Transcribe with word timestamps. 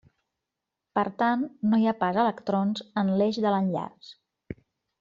Per 0.99 1.03
tant 1.19 1.43
no 1.73 1.79
hi 1.81 1.85
ha 1.91 1.95
pas 2.01 2.17
electrons 2.23 2.83
en 3.03 3.13
l'eix 3.21 3.39
de 3.47 3.53
l'enllaç. 3.57 4.11